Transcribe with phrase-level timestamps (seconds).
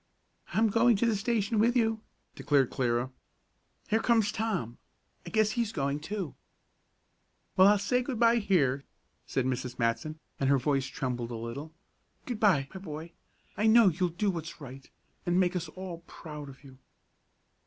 [0.55, 2.01] "I'm going to the station with you,"
[2.33, 3.11] declared Clara.
[3.87, 4.79] "Here comes Tom.
[5.27, 6.33] I guess he's going, too."
[7.55, 8.83] "Well, I'll say good bye here,"
[9.27, 9.77] said Mrs.
[9.77, 11.71] Matson, and her voice trembled a little.
[12.25, 13.11] "Good bye, my boy.
[13.55, 14.89] I know you'll do what's right,
[15.27, 16.79] and make us all proud of you!"